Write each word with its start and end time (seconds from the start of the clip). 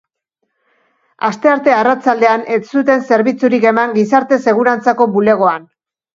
Astearte 1.29 1.75
arratsaldean 1.79 2.47
ez 2.57 2.59
zuten 2.73 3.05
zerbitzurik 3.11 3.69
eman 3.75 3.95
gizarte 4.01 4.43
segurantzako 4.49 5.11
bulegoan. 5.21 5.71